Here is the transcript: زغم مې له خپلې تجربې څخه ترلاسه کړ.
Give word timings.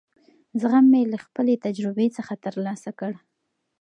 زغم 0.61 0.85
مې 0.91 1.01
له 1.11 1.17
خپلې 1.25 1.53
تجربې 1.65 2.07
څخه 2.17 2.33
ترلاسه 2.45 2.89
کړ. 2.99 3.13